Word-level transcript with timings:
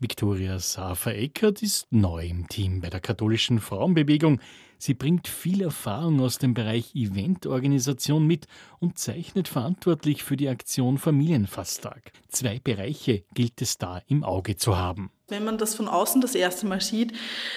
Viktoria 0.00 0.60
Safer-Eckert 0.60 1.60
ist 1.60 1.86
neu 1.90 2.24
im 2.24 2.46
Team 2.46 2.80
bei 2.80 2.88
der 2.88 3.00
katholischen 3.00 3.58
Frauenbewegung. 3.58 4.40
Sie 4.78 4.94
bringt 4.94 5.26
viel 5.26 5.62
Erfahrung 5.62 6.20
aus 6.20 6.38
dem 6.38 6.54
Bereich 6.54 6.94
Eventorganisation 6.94 8.24
mit 8.24 8.46
und 8.78 8.96
zeichnet 8.96 9.48
verantwortlich 9.48 10.22
für 10.22 10.36
die 10.36 10.48
Aktion 10.48 10.98
Familienfasttag. 10.98 12.12
Zwei 12.28 12.60
Bereiche 12.60 13.24
gilt 13.34 13.60
es 13.60 13.78
da 13.78 14.00
im 14.06 14.22
Auge 14.22 14.56
zu 14.56 14.76
haben. 14.76 15.10
Wenn 15.30 15.44
man 15.44 15.58
das 15.58 15.74
von 15.74 15.88
außen 15.88 16.22
das 16.22 16.34
erste 16.34 16.66
Mal 16.66 16.80
sieht, 16.80 17.12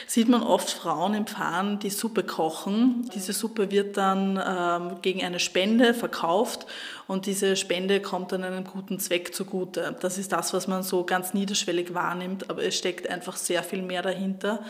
sieht 0.05 0.27
man 0.27 0.43
oft 0.43 0.69
Frauen 0.69 1.13
im 1.13 1.25
Pfarren, 1.25 1.79
die 1.79 1.89
Suppe 1.89 2.23
kochen. 2.23 3.09
Diese 3.15 3.31
Suppe 3.31 3.71
wird 3.71 3.95
dann 3.95 4.41
ähm, 4.45 4.97
gegen 5.01 5.23
eine 5.23 5.39
Spende 5.39 5.93
verkauft 5.93 6.65
und 7.07 7.27
diese 7.27 7.55
Spende 7.55 8.01
kommt 8.01 8.33
dann 8.33 8.43
einem 8.43 8.65
guten 8.65 8.99
Zweck 8.99 9.33
zugute. 9.33 9.95
Das 10.01 10.17
ist 10.17 10.33
das, 10.33 10.53
was 10.53 10.67
man 10.67 10.83
so 10.83 11.05
ganz 11.05 11.33
niederschwellig 11.33 11.93
wahrnimmt, 11.93 12.49
aber 12.49 12.61
es 12.63 12.77
steckt 12.77 13.09
einfach 13.09 13.37
sehr 13.37 13.63
viel 13.63 13.83
mehr 13.83 14.01
dahinter. 14.01 14.65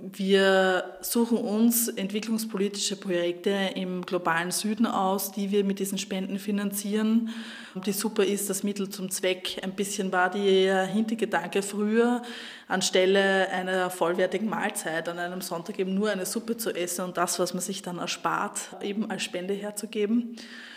Wir 0.00 0.96
suchen 1.00 1.38
uns 1.38 1.88
entwicklungspolitische 1.88 2.94
Projekte 2.94 3.50
im 3.74 4.06
globalen 4.06 4.52
Süden 4.52 4.86
aus, 4.86 5.32
die 5.32 5.50
wir 5.50 5.64
mit 5.64 5.80
diesen 5.80 5.98
Spenden 5.98 6.38
finanzieren. 6.38 7.30
Die 7.74 7.90
Super 7.92 8.24
ist 8.24 8.48
das 8.48 8.62
Mittel 8.62 8.88
zum 8.90 9.10
Zweck. 9.10 9.58
Ein 9.60 9.72
bisschen 9.72 10.12
war 10.12 10.30
der 10.30 10.86
Hintergedanke 10.86 11.62
früher, 11.62 12.22
anstelle 12.68 13.50
einer 13.50 13.90
vollwertigen 13.90 14.48
Mahlzeit 14.48 15.08
an 15.08 15.18
einem 15.18 15.40
Sonntag 15.40 15.80
eben 15.80 15.94
nur 15.94 16.10
eine 16.10 16.26
Suppe 16.26 16.56
zu 16.56 16.70
essen 16.72 17.04
und 17.04 17.16
das, 17.16 17.40
was 17.40 17.52
man 17.52 17.60
sich 17.60 17.82
dann 17.82 17.98
erspart, 17.98 18.76
eben 18.80 19.10
als 19.10 19.24
Spende 19.24 19.54
herzugeben. 19.54 20.36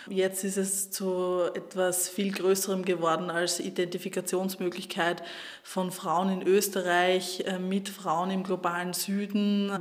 Jetzt 0.10 0.44
ist 0.44 0.58
es 0.58 0.90
zu 0.90 1.44
etwas 1.54 2.10
viel 2.10 2.32
Größerem 2.32 2.84
geworden 2.84 3.30
als 3.30 3.60
Identifikationsmöglichkeit 3.60 5.22
von 5.62 5.92
Frauen 5.92 6.30
in 6.30 6.48
Österreich 6.48 7.44
äh, 7.46 7.60
mit 7.60 7.88
Frauen 7.88 8.32
im 8.32 8.44
globalen 8.44 8.94
Süden, 8.94 9.11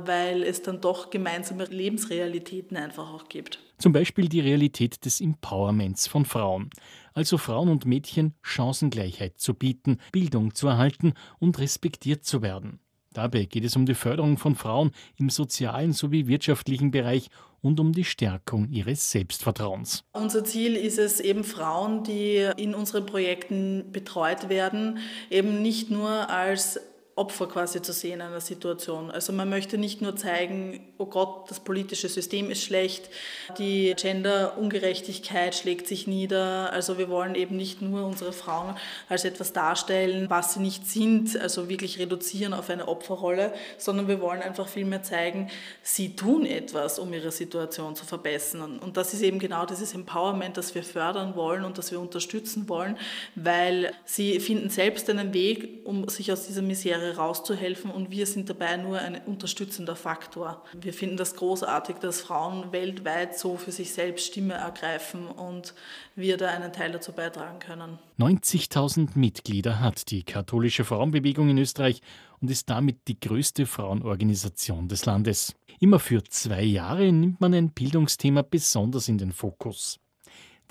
weil 0.05 0.43
es 0.43 0.61
dann 0.61 0.81
doch 0.81 1.09
gemeinsame 1.09 1.65
Lebensrealitäten 1.65 2.77
einfach 2.77 3.13
auch 3.13 3.27
gibt. 3.29 3.59
Zum 3.77 3.93
Beispiel 3.93 4.29
die 4.29 4.41
Realität 4.41 5.05
des 5.05 5.21
Empowerments 5.21 6.07
von 6.07 6.25
Frauen, 6.25 6.69
also 7.13 7.37
Frauen 7.37 7.69
und 7.69 7.85
Mädchen 7.85 8.35
Chancengleichheit 8.41 9.39
zu 9.39 9.53
bieten, 9.53 9.97
Bildung 10.11 10.53
zu 10.53 10.67
erhalten 10.67 11.13
und 11.39 11.59
respektiert 11.59 12.23
zu 12.23 12.41
werden. 12.41 12.79
Dabei 13.13 13.45
geht 13.45 13.65
es 13.65 13.75
um 13.75 13.85
die 13.85 13.93
Förderung 13.93 14.37
von 14.37 14.55
Frauen 14.55 14.91
im 15.17 15.29
sozialen 15.29 15.91
sowie 15.91 16.27
wirtschaftlichen 16.27 16.91
Bereich 16.91 17.29
und 17.61 17.79
um 17.79 17.91
die 17.91 18.05
Stärkung 18.05 18.69
ihres 18.69 19.11
Selbstvertrauens. 19.11 20.03
Unser 20.13 20.43
Ziel 20.45 20.75
ist 20.75 20.97
es 20.97 21.19
eben 21.19 21.43
Frauen, 21.43 22.03
die 22.03 22.49
in 22.57 22.73
unseren 22.73 23.05
Projekten 23.05 23.91
betreut 23.91 24.49
werden, 24.49 24.99
eben 25.29 25.61
nicht 25.61 25.91
nur 25.91 26.29
als 26.29 26.79
Opfer 27.21 27.45
quasi 27.45 27.83
zu 27.83 27.93
sehen 27.93 28.19
einer 28.19 28.41
Situation. 28.41 29.11
Also 29.11 29.31
man 29.31 29.47
möchte 29.47 29.77
nicht 29.77 30.01
nur 30.01 30.15
zeigen, 30.15 30.83
oh 30.97 31.05
Gott, 31.05 31.51
das 31.51 31.59
politische 31.59 32.09
System 32.09 32.49
ist 32.49 32.63
schlecht, 32.63 33.11
die 33.59 33.93
Gender-Ungerechtigkeit 33.95 35.53
schlägt 35.53 35.87
sich 35.87 36.07
nieder. 36.07 36.73
Also 36.73 36.97
wir 36.97 37.09
wollen 37.09 37.35
eben 37.35 37.57
nicht 37.57 37.79
nur 37.79 38.07
unsere 38.07 38.33
Frauen 38.33 38.75
als 39.07 39.23
etwas 39.23 39.53
darstellen, 39.53 40.31
was 40.31 40.55
sie 40.55 40.61
nicht 40.61 40.87
sind, 40.87 41.39
also 41.39 41.69
wirklich 41.69 41.99
reduzieren 41.99 42.55
auf 42.55 42.71
eine 42.71 42.87
Opferrolle, 42.87 43.53
sondern 43.77 44.07
wir 44.07 44.19
wollen 44.19 44.41
einfach 44.41 44.67
vielmehr 44.67 45.03
zeigen, 45.03 45.51
sie 45.83 46.15
tun 46.15 46.47
etwas, 46.47 46.97
um 46.97 47.13
ihre 47.13 47.31
Situation 47.31 47.95
zu 47.95 48.03
verbessern. 48.03 48.79
Und 48.79 48.97
das 48.97 49.13
ist 49.13 49.21
eben 49.21 49.37
genau 49.37 49.67
dieses 49.67 49.93
Empowerment, 49.93 50.57
das 50.57 50.73
wir 50.73 50.83
fördern 50.83 51.35
wollen 51.35 51.65
und 51.65 51.77
das 51.77 51.91
wir 51.91 51.99
unterstützen 51.99 52.67
wollen, 52.67 52.97
weil 53.35 53.93
sie 54.05 54.39
finden 54.39 54.71
selbst 54.71 55.07
einen 55.07 55.35
Weg, 55.35 55.81
um 55.85 56.09
sich 56.09 56.31
aus 56.31 56.47
dieser 56.47 56.63
Misere 56.63 57.10
rauszuhelfen 57.17 57.91
und 57.91 58.11
wir 58.11 58.25
sind 58.25 58.49
dabei 58.49 58.77
nur 58.77 58.99
ein 58.99 59.21
unterstützender 59.25 59.95
Faktor. 59.95 60.63
Wir 60.73 60.93
finden 60.93 61.17
das 61.17 61.35
großartig, 61.35 61.97
dass 61.97 62.21
Frauen 62.21 62.71
weltweit 62.71 63.37
so 63.37 63.57
für 63.57 63.71
sich 63.71 63.93
selbst 63.93 64.25
Stimme 64.25 64.53
ergreifen 64.53 65.27
und 65.27 65.73
wir 66.15 66.37
da 66.37 66.49
einen 66.49 66.73
Teil 66.73 66.91
dazu 66.91 67.11
beitragen 67.11 67.59
können. 67.59 67.99
90.000 68.19 69.09
Mitglieder 69.15 69.79
hat 69.79 70.11
die 70.11 70.23
katholische 70.23 70.83
Frauenbewegung 70.83 71.49
in 71.49 71.57
Österreich 71.57 72.01
und 72.39 72.49
ist 72.49 72.69
damit 72.69 73.07
die 73.07 73.19
größte 73.19 73.65
Frauenorganisation 73.65 74.87
des 74.87 75.05
Landes. 75.05 75.55
Immer 75.79 75.99
für 75.99 76.23
zwei 76.23 76.63
Jahre 76.63 77.11
nimmt 77.11 77.41
man 77.41 77.53
ein 77.53 77.71
Bildungsthema 77.71 78.41
besonders 78.41 79.07
in 79.07 79.17
den 79.17 79.31
Fokus. 79.31 79.99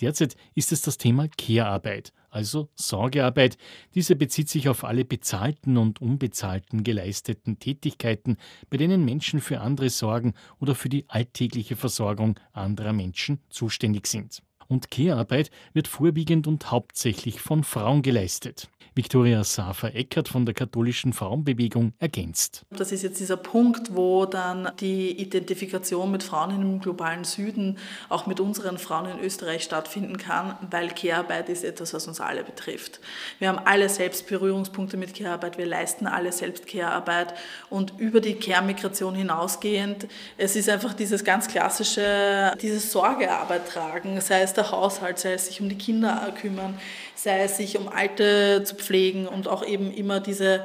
Derzeit 0.00 0.37
ist 0.54 0.72
es 0.72 0.82
das 0.82 0.98
Thema 0.98 1.28
Care-Arbeit, 1.28 2.12
also 2.30 2.68
Sorgearbeit. 2.74 3.58
Diese 3.94 4.16
bezieht 4.16 4.48
sich 4.48 4.68
auf 4.68 4.84
alle 4.84 5.04
bezahlten 5.04 5.76
und 5.76 6.00
unbezahlten 6.00 6.84
geleisteten 6.84 7.58
Tätigkeiten, 7.58 8.36
bei 8.70 8.76
denen 8.76 9.04
Menschen 9.04 9.41
für 9.41 9.60
andere 9.60 9.91
sorgen 9.91 10.34
oder 10.58 10.74
für 10.74 10.88
die 10.88 11.04
alltägliche 11.08 11.76
Versorgung 11.76 12.38
anderer 12.52 12.92
Menschen 12.92 13.40
zuständig 13.50 14.06
sind. 14.06 14.42
Und 14.69 14.90
Care-Arbeit 14.90 15.50
wird 15.72 15.88
vorwiegend 15.88 16.46
und 16.46 16.70
hauptsächlich 16.70 17.40
von 17.40 17.64
Frauen 17.64 18.02
geleistet. 18.02 18.69
Viktoria 18.94 19.44
Safer-Eckert 19.44 20.28
von 20.28 20.44
der 20.44 20.54
katholischen 20.54 21.12
Frauenbewegung 21.12 21.92
ergänzt. 21.98 22.64
Das 22.70 22.92
ist 22.92 23.02
jetzt 23.02 23.20
dieser 23.20 23.36
Punkt, 23.36 23.94
wo 23.94 24.26
dann 24.26 24.72
die 24.80 25.20
Identifikation 25.20 26.10
mit 26.10 26.22
Frauen 26.22 26.50
im 26.50 26.80
globalen 26.80 27.24
Süden 27.24 27.78
auch 28.08 28.26
mit 28.26 28.40
unseren 28.40 28.78
Frauen 28.78 29.10
in 29.10 29.20
Österreich 29.20 29.62
stattfinden 29.62 30.18
kann, 30.18 30.56
weil 30.70 30.88
Care-Arbeit 30.88 31.48
ist 31.48 31.64
etwas, 31.64 31.94
was 31.94 32.08
uns 32.08 32.20
alle 32.20 32.42
betrifft. 32.42 33.00
Wir 33.38 33.48
haben 33.48 33.60
alle 33.64 33.88
selbst 33.88 34.26
Berührungspunkte 34.26 34.96
mit 34.96 35.14
Care-Arbeit, 35.14 35.58
wir 35.58 35.66
leisten 35.66 36.06
alle 36.06 36.32
selbst 36.32 36.66
Care-Arbeit 36.66 37.34
und 37.68 37.94
über 37.98 38.20
die 38.20 38.34
Care-Migration 38.34 39.14
hinausgehend, 39.14 40.08
es 40.36 40.56
ist 40.56 40.68
einfach 40.68 40.94
dieses 40.94 41.24
ganz 41.24 41.48
klassische, 41.48 42.52
dieses 42.60 42.90
Sorgearbeit 42.90 43.68
tragen, 43.68 44.20
sei 44.20 44.42
es 44.42 44.52
der 44.52 44.70
Haushalt, 44.70 45.18
sei 45.18 45.34
es 45.34 45.46
sich 45.46 45.60
um 45.60 45.68
die 45.68 45.78
Kinder 45.78 46.32
kümmern, 46.40 46.78
sei 47.14 47.42
es 47.42 47.56
sich 47.56 47.78
um 47.78 47.88
Alte 47.88 48.62
zu 48.64 48.74
pflegen 48.80 49.26
und 49.26 49.48
auch 49.48 49.64
eben 49.64 49.92
immer 49.92 50.20
diese, 50.20 50.64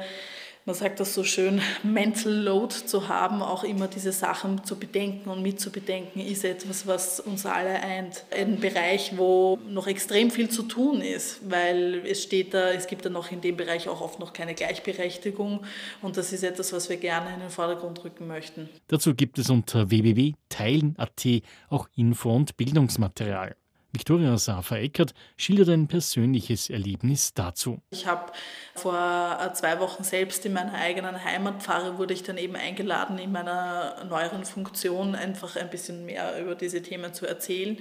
man 0.64 0.74
sagt 0.74 0.98
das 0.98 1.14
so 1.14 1.22
schön, 1.22 1.60
Mental 1.84 2.32
Load 2.32 2.74
zu 2.74 3.08
haben, 3.08 3.40
auch 3.40 3.62
immer 3.62 3.86
diese 3.86 4.10
Sachen 4.10 4.64
zu 4.64 4.76
bedenken 4.76 5.30
und 5.30 5.42
mitzubedenken, 5.42 6.20
ist 6.20 6.44
etwas, 6.44 6.86
was 6.86 7.20
uns 7.20 7.46
alle 7.46 7.80
eint. 7.82 8.24
Ein 8.36 8.58
Bereich, 8.58 9.16
wo 9.16 9.58
noch 9.68 9.86
extrem 9.86 10.30
viel 10.30 10.48
zu 10.48 10.64
tun 10.64 11.00
ist, 11.02 11.40
weil 11.48 12.02
es 12.04 12.22
steht 12.22 12.52
da, 12.52 12.70
es 12.70 12.88
gibt 12.88 13.04
da 13.04 13.10
noch 13.10 13.30
in 13.30 13.40
dem 13.40 13.56
Bereich 13.56 13.88
auch 13.88 14.00
oft 14.00 14.18
noch 14.18 14.32
keine 14.32 14.54
Gleichberechtigung 14.54 15.64
und 16.02 16.16
das 16.16 16.32
ist 16.32 16.42
etwas, 16.42 16.72
was 16.72 16.88
wir 16.88 16.96
gerne 16.96 17.32
in 17.32 17.40
den 17.40 17.50
Vordergrund 17.50 18.02
rücken 18.02 18.26
möchten. 18.26 18.68
Dazu 18.88 19.14
gibt 19.14 19.38
es 19.38 19.48
unter 19.50 19.88
www.teilen.at 19.90 21.26
auch 21.70 21.88
Info- 21.94 22.34
und 22.34 22.56
Bildungsmaterial. 22.56 23.54
Viktoria 23.92 24.36
Safer-Eckert 24.36 25.14
schildert 25.36 25.68
ein 25.70 25.88
persönliches 25.88 26.68
Erlebnis 26.70 27.32
dazu. 27.34 27.80
Ich 27.90 28.06
habe 28.06 28.32
vor 28.74 29.38
äh, 29.40 29.52
zwei 29.54 29.80
Wochen 29.80 30.04
selbst 30.04 30.44
in 30.44 30.52
meiner 30.52 30.74
eigenen 30.74 31.24
Heimatpfarre 31.24 31.96
wurde 31.98 32.12
ich 32.12 32.22
dann 32.22 32.36
eben 32.36 32.56
eingeladen, 32.56 33.18
in 33.18 33.32
meiner 33.32 34.04
neueren 34.04 34.44
Funktion 34.44 35.14
einfach 35.14 35.56
ein 35.56 35.70
bisschen 35.70 36.04
mehr 36.04 36.40
über 36.40 36.54
diese 36.54 36.82
Themen 36.82 37.14
zu 37.14 37.26
erzählen. 37.26 37.78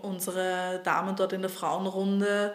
Unsere 0.00 0.80
Damen 0.84 1.16
dort 1.16 1.32
in 1.32 1.42
der 1.42 1.50
Frauenrunde 1.50 2.54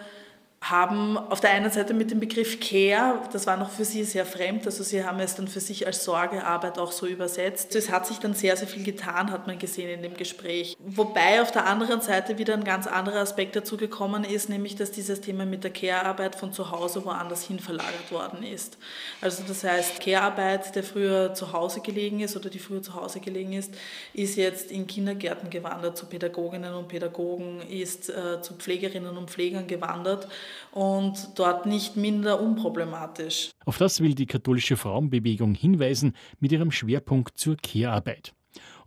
haben 0.70 1.18
auf 1.18 1.42
der 1.42 1.50
einen 1.52 1.70
Seite 1.70 1.94
mit 1.94 2.10
dem 2.10 2.22
Begriff 2.22 2.58
Care, 2.62 3.20
das 3.34 3.46
war 3.48 3.58
noch 3.58 3.70
für 3.70 3.84
sie 3.84 4.06
sehr 4.06 4.26
fremd, 4.26 4.66
also 4.66 4.82
sie 4.82 5.04
haben 5.04 5.20
es 5.20 5.36
dann 5.36 5.50
für 5.50 5.60
sich 5.60 5.86
als 5.86 6.06
Sorgearbeit 6.06 6.80
auch 6.80 6.94
so 6.94 7.06
übersetzt. 7.06 7.76
Es 7.76 7.92
hat 7.92 8.08
sich 8.08 8.20
dann 8.20 8.34
sehr, 8.34 8.56
sehr 8.56 8.68
viel 8.70 8.84
getan, 8.84 9.30
hat 9.30 9.46
man 9.46 9.60
gesehen 9.60 9.90
in 9.90 10.02
dem 10.02 10.16
Gespräch. 10.16 10.78
Wobei 10.80 11.42
auf 11.42 11.52
der 11.52 11.66
anderen 11.66 12.00
Seite 12.00 12.38
wieder 12.38 12.54
ein 12.54 12.64
ganz 12.64 12.88
anderer 12.88 13.20
Aspekt 13.20 13.58
dazu 13.58 13.76
gekommen 13.76 14.24
ist, 14.24 14.48
nämlich 14.48 14.78
dass 14.78 14.92
dieses 14.92 15.20
Thema 15.20 15.46
mit 15.46 15.66
der 15.66 15.72
Care-Arbeit 15.72 16.36
von 16.36 16.54
zu 16.54 16.72
Hause 16.72 17.04
woanders 17.04 17.44
hin 17.44 17.60
verlagert 17.60 18.12
worden 18.12 18.42
ist. 18.42 18.78
Also 19.20 19.44
das 19.46 19.66
heißt, 19.66 20.00
Care-Arbeit, 20.00 20.76
der 20.78 20.84
früher 20.84 21.34
zu 21.34 21.52
Hause 21.52 21.82
gelegen 21.82 22.22
ist 22.22 22.38
oder 22.38 22.50
die 22.50 22.60
früher 22.60 22.82
zu 22.82 22.94
Hause 22.94 23.20
gelegen 23.20 23.52
ist, 23.52 23.74
ist 24.14 24.38
jetzt 24.38 24.72
in 24.72 24.88
Kindergärten 24.88 25.50
gewandert, 25.50 25.98
zu 25.98 26.06
Pädagoginnen 26.06 26.74
und 26.74 26.88
Pädagogen, 26.88 27.62
ist 27.70 28.10
äh, 28.10 28.42
zu 28.42 28.54
Pflegerinnen 28.54 29.18
und 29.18 29.30
Pflegern 29.30 29.68
gewandert 29.68 30.30
und 30.72 31.30
dort 31.36 31.66
nicht 31.66 31.96
minder 31.96 32.42
unproblematisch. 32.42 33.52
Auf 33.66 33.78
das 33.78 34.02
will 34.02 34.16
die 34.16 34.26
katholische 34.26 34.78
Frauenbewegung 34.78 35.54
hinweisen 35.56 36.14
mit 36.40 36.52
ihrem 36.52 36.72
Schwerpunkt 36.72 37.38
zur 37.38 37.58
Care-Arbeit. 37.58 38.34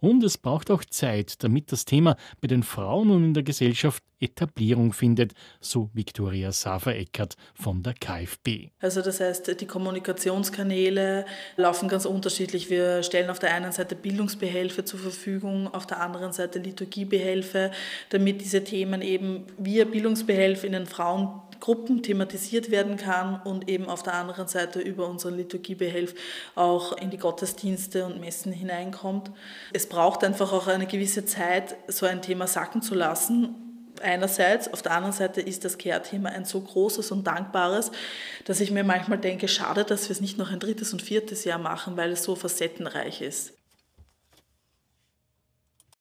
Und 0.01 0.23
es 0.25 0.39
braucht 0.39 0.71
auch 0.71 0.85
Zeit, 0.85 1.43
damit 1.43 1.73
das 1.73 1.85
Thema 1.85 2.17
bei 2.41 2.49
den 2.49 2.63
Frauen 2.63 3.11
und 3.11 3.25
in 3.25 3.35
der 3.35 3.43
Gesellschaft 3.43 4.03
Etablierung 4.21 4.93
findet, 4.93 5.33
so 5.61 5.91
Viktoria 5.93 6.51
Safer-Eckert 6.53 7.37
von 7.55 7.83
der 7.83 7.95
KfB. 7.95 8.71
Also 8.81 9.03
das 9.03 9.21
heißt, 9.21 9.61
die 9.61 9.67
Kommunikationskanäle 9.67 11.27
laufen 11.57 11.89
ganz 11.89 12.07
unterschiedlich. 12.07 12.71
Wir 12.71 13.03
stellen 13.03 13.29
auf 13.29 13.39
der 13.39 13.53
einen 13.53 13.73
Seite 13.73 13.95
Bildungsbehelfe 13.95 14.85
zur 14.85 15.01
Verfügung, 15.01 15.73
auf 15.73 15.87
der 15.87 16.01
anderen 16.01 16.33
Seite 16.33 16.59
Liturgiebehelfe, 16.59 17.73
damit 18.09 18.41
diese 18.41 18.65
Themen 18.65 19.03
eben 19.03 19.45
via 19.59 19.85
Bildungsbehelfe 19.85 20.67
in 20.67 20.73
den 20.73 20.87
Frauengruppen 20.87 22.03
thematisiert 22.03 22.71
werden 22.71 22.97
kann 22.97 23.43
und 23.43 23.69
eben 23.69 23.87
auf 23.87 24.03
der 24.03 24.15
anderen 24.15 24.49
Seite 24.49 24.81
über 24.81 25.09
unseren 25.09 25.37
Liturgiebehelf 25.37 26.15
auch 26.55 26.97
in 26.97 27.11
die 27.11 27.19
Gottesdienste 27.19 28.07
und 28.07 28.19
Messen 28.21 28.53
hineinkommt. 28.53 29.31
Es 29.87 29.91
braucht 29.91 30.25
einfach 30.25 30.53
auch 30.53 30.67
eine 30.67 30.87
gewisse 30.87 31.25
Zeit, 31.27 31.77
so 31.87 32.07
ein 32.07 32.21
Thema 32.21 32.49
sacken 32.49 32.83
zu 32.83 32.97
lassen 32.97 33.55
einerseits, 34.03 34.71
auf 34.73 34.83
der 34.83 34.93
anderen 34.93 35.15
Seite 35.15 35.41
ist 35.41 35.65
das 35.65 35.79
Care-Thema 35.79 36.31
ein 36.31 36.45
so 36.45 36.61
großes 36.61 37.13
und 37.13 37.27
dankbares, 37.27 37.91
dass 38.45 38.61
ich 38.61 38.71
mir 38.71 38.85
manchmal 38.85 39.19
denke, 39.19 39.49
schade, 39.49 39.85
dass 39.85 40.09
wir 40.09 40.13
es 40.13 40.21
nicht 40.21 40.37
noch 40.37 40.51
ein 40.51 40.59
drittes 40.59 40.93
und 40.93 41.01
viertes 41.01 41.45
Jahr 41.45 41.59
machen, 41.59 41.97
weil 41.97 42.13
es 42.13 42.23
so 42.23 42.35
facettenreich 42.35 43.23
ist. 43.23 43.56